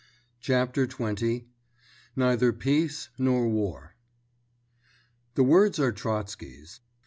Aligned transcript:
CHAPTER 0.39 0.87
XX—NEITHER 0.87 2.53
PEACE 2.53 3.09
NOR 3.19 3.47
WAR 3.49 3.93
The 5.35 5.43
words 5.43 5.77
are 5.77 5.91
Trotsky's. 5.91 6.79